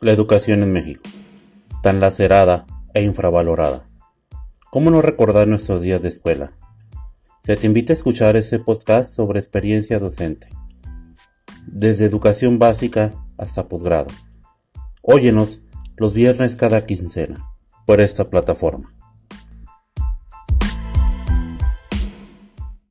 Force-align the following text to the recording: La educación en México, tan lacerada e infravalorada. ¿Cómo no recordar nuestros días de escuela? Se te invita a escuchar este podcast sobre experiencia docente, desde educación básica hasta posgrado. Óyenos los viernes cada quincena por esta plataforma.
La 0.00 0.12
educación 0.12 0.62
en 0.62 0.72
México, 0.72 1.02
tan 1.82 1.98
lacerada 1.98 2.68
e 2.94 3.02
infravalorada. 3.02 3.90
¿Cómo 4.70 4.92
no 4.92 5.02
recordar 5.02 5.48
nuestros 5.48 5.80
días 5.80 6.02
de 6.02 6.08
escuela? 6.08 6.56
Se 7.42 7.56
te 7.56 7.66
invita 7.66 7.92
a 7.92 7.94
escuchar 7.94 8.36
este 8.36 8.60
podcast 8.60 9.10
sobre 9.10 9.40
experiencia 9.40 9.98
docente, 9.98 10.50
desde 11.66 12.04
educación 12.04 12.60
básica 12.60 13.12
hasta 13.38 13.66
posgrado. 13.66 14.12
Óyenos 15.02 15.62
los 15.96 16.14
viernes 16.14 16.54
cada 16.54 16.86
quincena 16.86 17.44
por 17.84 18.00
esta 18.00 18.30
plataforma. 18.30 18.94